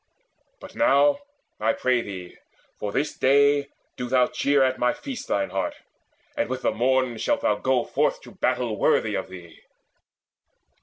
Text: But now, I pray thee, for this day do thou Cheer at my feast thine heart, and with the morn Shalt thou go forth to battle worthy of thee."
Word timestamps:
But 0.59 0.73
now, 0.73 1.19
I 1.59 1.73
pray 1.73 2.01
thee, 2.01 2.37
for 2.79 2.91
this 2.91 3.15
day 3.15 3.67
do 3.97 4.09
thou 4.09 4.25
Cheer 4.25 4.63
at 4.63 4.79
my 4.79 4.93
feast 4.93 5.27
thine 5.27 5.51
heart, 5.51 5.75
and 6.35 6.49
with 6.49 6.63
the 6.63 6.71
morn 6.71 7.19
Shalt 7.19 7.41
thou 7.41 7.57
go 7.57 7.83
forth 7.85 8.19
to 8.21 8.31
battle 8.31 8.79
worthy 8.79 9.13
of 9.13 9.29
thee." 9.29 9.59